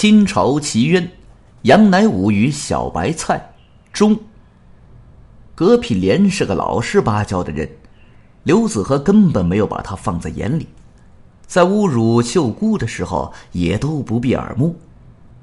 [0.00, 1.12] 清朝奇冤，
[1.64, 3.52] 杨乃武与小白菜
[3.92, 4.18] 中。
[5.54, 7.68] 葛品莲是个老实巴交的人，
[8.44, 10.66] 刘子和根本没有把他放在眼里，
[11.46, 14.74] 在侮辱秀姑的时候也都不闭耳目。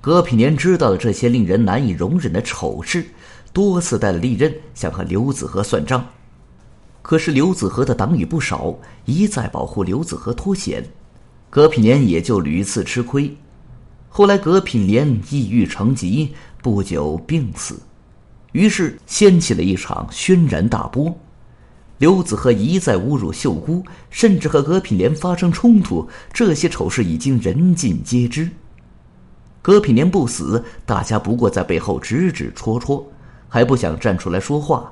[0.00, 3.04] 葛品莲知道了这些令人难以容忍的丑事，
[3.52, 6.02] 多次带了利刃想和刘子和算账，
[7.02, 10.82] 可是刘子和的党羽不少，一再保护刘子和脱险，
[11.50, 13.36] 葛品莲也就屡次吃亏。
[14.16, 17.78] 后来，葛品莲抑郁成疾，不久病死，
[18.52, 21.14] 于是掀起了一场轩然大波。
[21.98, 28.48] 刘子和一再侮辱秀姑，甚至和葛品莲发生冲突，这些丑事已经人尽皆知。
[29.60, 33.06] 葛品莲不死，大家不过在背后指指戳戳，
[33.50, 34.90] 还不想站出来说话。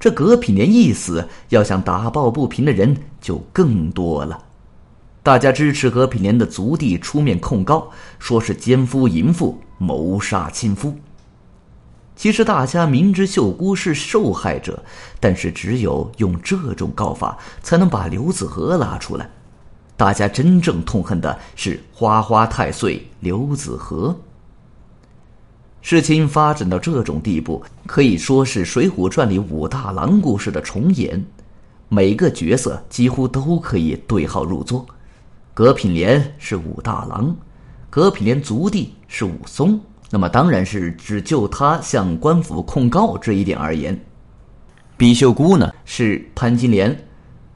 [0.00, 4.45] 这葛品莲一死，要想打抱不平的人就更多了。
[5.26, 7.90] 大家支持葛品莲的族弟出面控告，
[8.20, 10.94] 说是奸夫淫妇谋杀亲夫。
[12.14, 14.80] 其实大家明知秀姑是受害者，
[15.18, 19.28] 但是只有用这种告法，才能把刘子和拉出来。
[19.96, 24.16] 大家真正痛恨的是花花太岁刘子和。
[25.82, 31.20] 事情发展到这种地步，可以说是《水浒传》里武大郎故事的重演，
[31.88, 34.86] 每个角色几乎都可以对号入座。
[35.56, 37.34] 葛品莲是武大郎，
[37.88, 43.98] 葛品莲族弟是武松，那么当然是只就他向官府控告这一点而言。
[44.98, 46.94] 碧秀姑呢是潘金莲，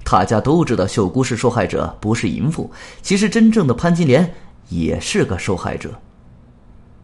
[0.02, 2.70] 大家都知道秀姑是受害者，不是淫妇。
[3.02, 4.32] 其实真正的潘金莲
[4.70, 5.90] 也是个受害者。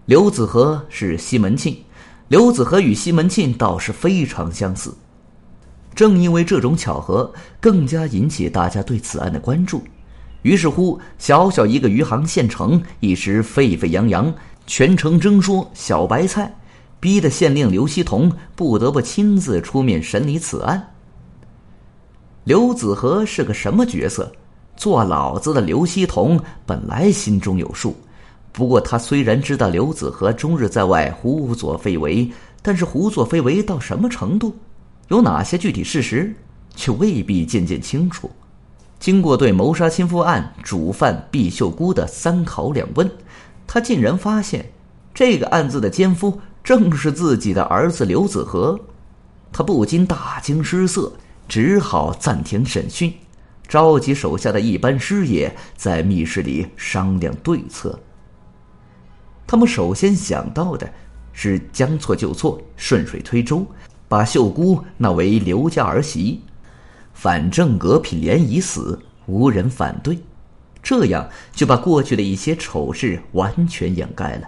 [0.06, 1.76] 刘子和是西门庆，
[2.28, 4.96] 刘子和与西门庆倒是非常相似。
[5.94, 7.30] 正因为这种巧合，
[7.60, 9.82] 更加引起大家对此案的关注。
[10.46, 14.32] 于是乎，小小一个余杭县城一时沸沸扬扬，
[14.64, 16.54] 全城争说小白菜，
[17.00, 20.80] 逼得县令刘希同不得不亲自出面审理此案。
[22.44, 24.30] 刘子和是个什么角色？
[24.76, 27.96] 做老子的刘希同本来心中有数，
[28.52, 32.30] 不过他虽然知道刘子和终日在外胡作非为，
[32.62, 34.54] 但是胡作非为到什么程度，
[35.08, 36.32] 有哪些具体事实，
[36.76, 38.30] 却未必渐渐清楚。
[38.98, 43.08] 经过对谋杀亲夫案主犯毕秀姑的三考两问，
[43.66, 44.70] 他竟然发现，
[45.14, 48.78] 这个案子的奸夫正是自己的儿子刘子和。
[49.52, 51.12] 他不禁大惊失色，
[51.46, 53.12] 只好暂停审讯，
[53.68, 57.98] 召集手下的一班师爷在密室里商量对策。
[59.46, 60.90] 他们首先想到的
[61.32, 63.64] 是将错就错，顺水推舟，
[64.08, 66.42] 把秀姑纳为刘家儿媳。
[67.16, 70.18] 反正葛品莲已死，无人反对，
[70.82, 74.46] 这样就把过去的一些丑事完全掩盖了。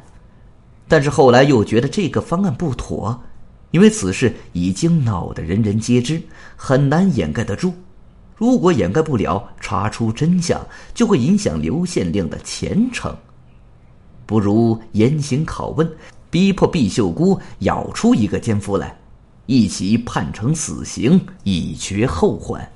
[0.87, 3.19] 但是后来又觉得这个方案不妥，
[3.71, 6.23] 因为此事已经闹得人人皆知，
[6.57, 7.73] 很难掩盖得住。
[8.37, 13.17] 如果掩盖不了，查出真相就会影响刘县令的前程。
[14.27, 15.91] 不如严刑拷问，
[16.29, 18.95] 逼迫毕秀姑咬出一个奸夫来。
[19.49, 22.71] 一起判成死刑，以绝后患。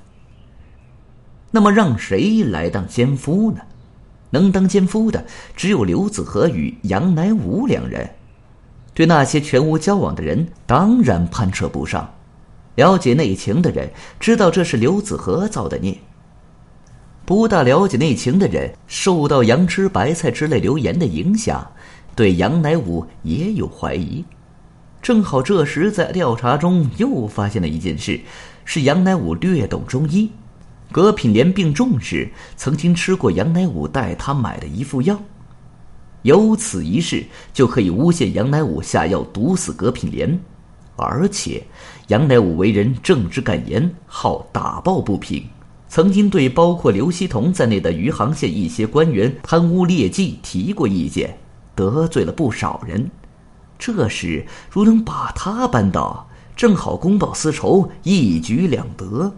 [1.51, 3.61] 那么，让谁来当奸夫呢？
[4.31, 5.23] 能当奸夫的
[5.55, 8.09] 只有刘子和与杨乃武两人。
[8.95, 12.11] 对那些全无交往的人，当然攀扯不上。
[12.73, 15.95] 了解内情的人知道这是刘子和造的孽。
[17.23, 21.71] 不大了解内情的人，受到“杨吃白菜”之类流言的影响，
[22.15, 24.25] 对杨乃武也有怀疑。
[25.03, 28.21] 正好这时，在调查中又发现了一件事：
[28.63, 30.31] 是杨乃武略懂中医，
[30.93, 35.21] 葛品莲病重时曾经吃过杨乃武带他买的一副药。
[36.21, 37.21] 有此一事，
[37.51, 40.39] 就可以诬陷杨乃武下药毒死葛品莲。
[40.95, 41.61] 而且，
[42.07, 45.45] 杨乃武为人正直敢言，好打抱不平，
[45.89, 51.37] 曾经对包括刘希同在内的余杭县一些官员贪污劣迹提过意见，
[51.75, 53.11] 得罪了不少人。
[53.85, 59.29] 这时，如能把他扳倒，正好公报私仇，一举两得。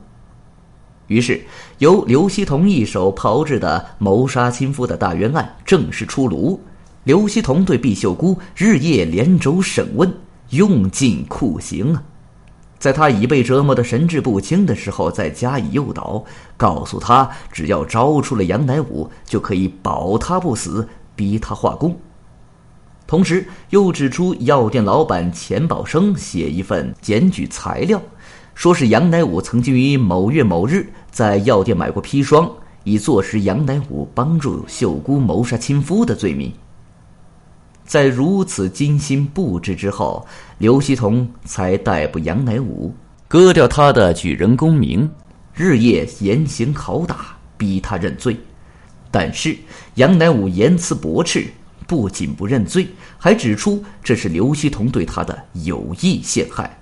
[1.08, 1.44] 于是，
[1.80, 6.62] 由刘希同一手炮制的谋杀亲夫的大冤案正式出炉。
[7.06, 10.14] 刘希同对毕秀姑日夜连轴审问，
[10.52, 12.04] 用尽酷刑啊！
[12.78, 16.24] 在他已被折磨的神志不清的时候，再加以诱导，
[16.56, 22.00] 告诉他只要招出了杨乃武，就可以保他不死，逼他画供。
[23.08, 28.02] 同时，又指出药店老板钱宝生写一份检举材料，
[28.56, 32.52] 说是杨乃武曾经于某月某日在药店买过砒霜，
[32.84, 36.52] 以坐实杨乃武帮助秀姑谋杀亲夫的罪名。
[37.86, 40.26] 在如此精心布置之后，
[40.58, 42.92] 刘希同才逮捕杨乃武，
[43.28, 45.08] 割掉他的举人功名，
[45.54, 48.36] 日夜严刑拷打，逼他认罪。
[49.12, 49.56] 但是
[49.94, 51.46] 杨乃武言辞驳斥，
[51.88, 52.88] 不仅不认罪，
[53.18, 56.78] 还指出这是刘希同对他的有意陷害。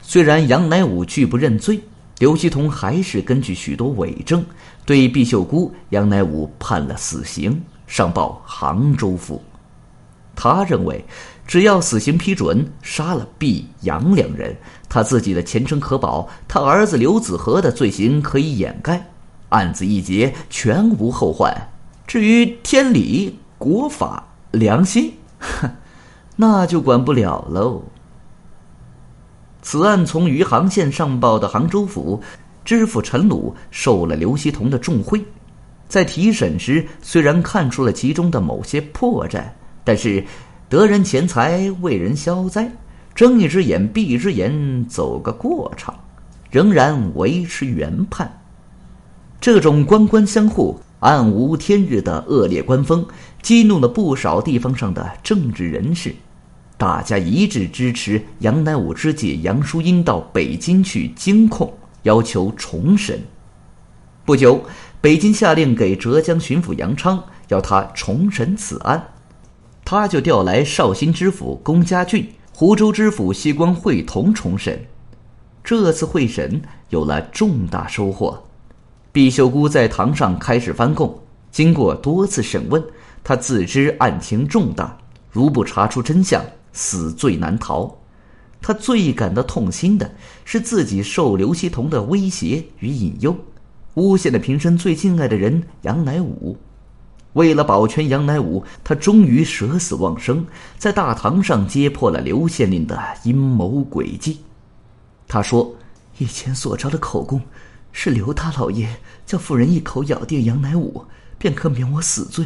[0.00, 1.80] 虽然杨乃武拒不认罪，
[2.18, 4.44] 刘希同还是根据许多伪证，
[4.84, 9.42] 对毕秀姑、杨乃武判了死刑，上报杭州府。
[10.36, 11.04] 他认为，
[11.46, 14.56] 只要死刑批准，杀了毕、杨两人，
[14.88, 19.10] 他自己的前程可保，他儿子刘子和的罪行可以掩盖，
[19.50, 21.54] 案子一结，全无后患。
[22.06, 25.70] 至于天理、国法、良心，哼，
[26.36, 27.82] 那就管不了喽。
[29.62, 32.20] 此案从余杭县上报的杭州府，
[32.64, 35.24] 知府陈鲁受了刘希同的重贿，
[35.88, 39.42] 在提审时虽然看出了其中的某些破绽。
[39.82, 40.24] 但是，
[40.68, 42.70] 得人钱财为人消灾，
[43.14, 45.94] 睁一只眼闭一只眼，走个过场，
[46.50, 48.30] 仍然维持原判。
[49.40, 53.06] 这种官官相护、暗无天日的恶劣官风，
[53.42, 56.14] 激怒了不少地方上的政治人士，
[56.78, 61.70] 大家一致支持杨乃武之姐杨淑英到北京去监控，
[62.04, 63.20] 要求重审。
[64.24, 64.64] 不久，
[65.02, 69.08] 北京下令给浙江巡抚杨昌，要他重审此案。
[69.84, 74.82] 他就调来绍兴知府龚家俊、湖州知府西光会同重审。
[75.62, 78.42] 这次会审有了重大收获。
[79.14, 81.16] 毕秀姑在堂上开始翻供，
[81.52, 82.82] 经过多次审问，
[83.22, 84.98] 她自知案情重大，
[85.30, 87.96] 如不查出真相，死罪难逃。
[88.60, 90.12] 他最感到痛心的
[90.44, 93.36] 是自己受刘希同的威胁与引诱，
[93.94, 96.58] 诬陷了平生最敬爱的人杨乃武。
[97.34, 100.44] 为了保全杨乃武，他终于舍死忘生，
[100.76, 104.40] 在大堂上揭破了刘县令的阴谋诡计。
[105.28, 105.72] 他说
[106.18, 107.40] ：“以前所招的口供，
[107.96, 111.02] 是刘大老爷叫妇人一口咬定杨乃武，
[111.38, 112.44] 便可免我死罪。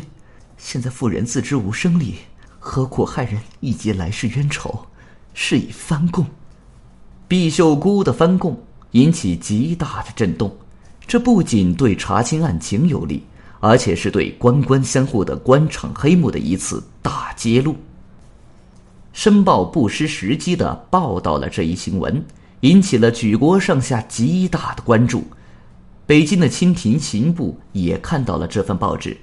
[0.59, 2.17] 现在妇人自知无生理，
[2.61, 4.87] 何苦害人以结来世冤仇？
[5.33, 6.25] 是以翻供。”
[7.27, 8.63] 毕秀姑的翻供
[8.93, 10.55] 引起极大的震动，
[11.07, 13.25] 这不仅对查清案情有利。
[13.61, 17.73] 而且是对官官相护的官场黑幕的一次大揭露。
[19.13, 22.25] 《申报》不失时机的报道了这一新闻，
[22.61, 25.25] 引起了举国上下极大的关注。
[26.09, 29.15] 北京的清廷刑部也看到了这份报纸，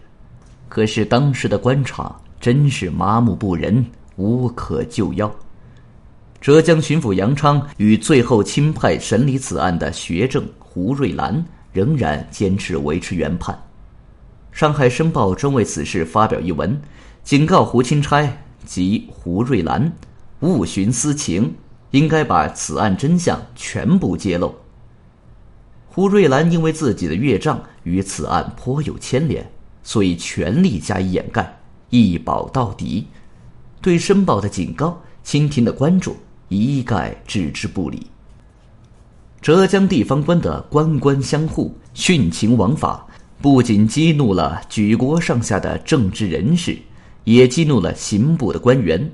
[0.69, 3.83] 可是当时的官场真是麻木不仁，
[4.17, 5.35] 无可救药。
[6.39, 11.43] 浙江巡抚杨昌与最后钦派审理此案的学政胡瑞兰
[11.73, 13.59] 仍然坚持维持原判。
[14.51, 16.79] 上海申报专为此事发表一文，
[17.23, 18.31] 警告胡钦差
[18.63, 19.91] 及胡瑞兰
[20.41, 21.51] 勿徇私情，
[21.89, 24.53] 应该把此案真相全部揭露。
[25.95, 29.49] 胡瑞兰因为自己的岳丈与此案颇有牵连，
[29.81, 31.57] 所以全力加以掩盖，
[31.89, 33.07] 一保到底。
[33.79, 36.17] 对申报的警告、清廷的关注，
[36.49, 38.07] 一概置之不理。
[39.41, 43.07] 浙江地方官的官官相护、徇情枉法。
[43.41, 46.77] 不仅激怒了举国上下的政治人士，
[47.23, 49.09] 也激怒了刑部的官员。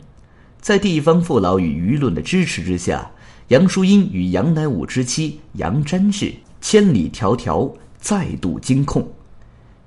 [0.60, 3.12] 在地方父老与舆论的支持之下，
[3.50, 9.06] 杨淑英与杨乃武之妻杨瞻氏千里迢迢再度惊控。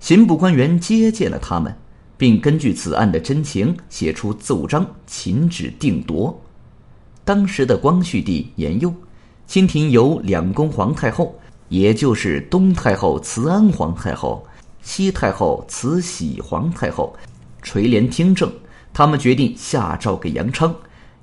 [0.00, 1.74] 刑部官员接见了他们，
[2.18, 6.38] 并根据此案的真情写出奏章，请旨定夺。
[7.24, 8.92] 当时的光绪帝年幼，
[9.46, 11.34] 清廷由两宫皇太后。
[11.70, 14.46] 也就是东太后慈安皇太后、
[14.82, 17.16] 西太后慈禧皇太后
[17.62, 18.52] 垂帘听政，
[18.92, 20.72] 他们决定下诏给杨昌，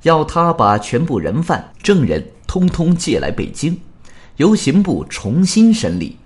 [0.01, 3.79] 要他把全部人犯、证人通通借来北京，
[4.41, 6.17] 由刑部重新审理。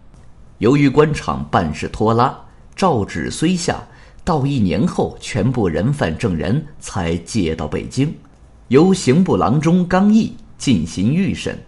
[0.60, 2.34] 由于官场办事拖拉，
[2.74, 3.86] 诏旨虽下，
[4.24, 8.16] 到一年后，全部人犯、证人才借到北京，
[8.70, 11.62] 由刑部郎中刚毅进行预审。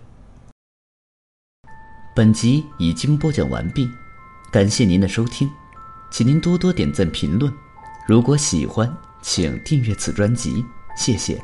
[2.16, 3.86] 本集已经播讲完毕，
[4.50, 5.52] 感谢您的收听，
[6.10, 7.52] 请您多多点赞评论。
[8.08, 8.90] 如果喜欢，
[9.22, 10.64] 请订阅此专辑，
[10.96, 11.38] 谢谢。